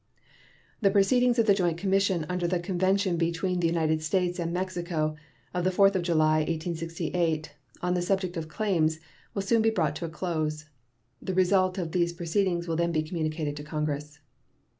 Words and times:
The 0.81 0.89
proceedings 0.89 1.37
of 1.37 1.45
the 1.45 1.53
joint 1.53 1.77
commission 1.77 2.25
under 2.27 2.47
the 2.47 2.59
convention 2.59 3.17
between 3.17 3.59
the 3.59 3.67
United 3.67 4.01
States 4.01 4.39
and 4.39 4.51
Mexico 4.51 5.15
of 5.53 5.63
the 5.63 5.69
4th 5.69 5.93
of 5.93 6.01
July, 6.01 6.37
1868, 6.37 7.53
on 7.83 7.93
the 7.93 8.01
subject 8.01 8.35
of 8.35 8.47
claims, 8.47 8.99
will 9.35 9.43
soon 9.43 9.61
be 9.61 9.69
brought 9.69 9.95
to 9.97 10.05
a 10.05 10.09
close. 10.09 10.65
The 11.21 11.35
result 11.35 11.77
of 11.77 11.91
those 11.91 12.13
proceedings 12.13 12.67
will 12.67 12.75
then 12.77 12.91
be 12.91 13.03
communicated 13.03 13.55
to 13.57 13.63
Congress. 13.63 14.17